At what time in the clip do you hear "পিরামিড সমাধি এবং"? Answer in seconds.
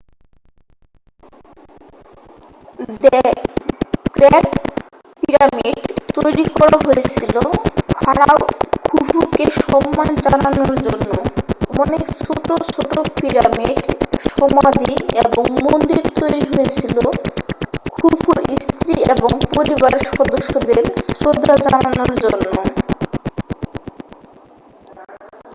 13.15-15.43